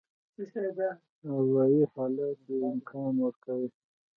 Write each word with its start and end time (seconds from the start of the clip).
اروایي 1.33 1.81
حالت 1.93 2.37
یې 2.51 2.57
امکان 2.73 3.13
ورکوي. 3.25 3.67